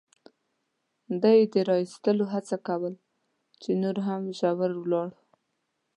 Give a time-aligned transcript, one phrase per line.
[1.21, 2.93] ده یې د را اېستلو هڅه کول،
[3.61, 5.09] چې نور هم ژور ولاړ.